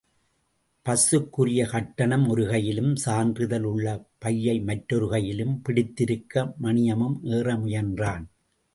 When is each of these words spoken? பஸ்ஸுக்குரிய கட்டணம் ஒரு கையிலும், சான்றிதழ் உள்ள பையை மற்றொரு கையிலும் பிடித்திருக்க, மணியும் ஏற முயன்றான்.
பஸ்ஸுக்குரிய 0.85 1.65
கட்டணம் 1.65 2.27
ஒரு 2.27 2.47
கையிலும், 2.47 2.95
சான்றிதழ் 2.95 3.63
உள்ள 3.63 4.05
பையை 4.17 4.59
மற்றொரு 4.59 5.09
கையிலும் 5.09 5.61
பிடித்திருக்க, 5.61 6.53
மணியும் 6.57 7.19
ஏற 7.23 7.55
முயன்றான். 7.55 8.25